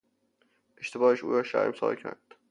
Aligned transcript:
اشتباهش 0.77 1.23
او 1.23 1.31
را 1.31 1.43
شرمسار 1.43 1.95
کرد. 1.95 2.35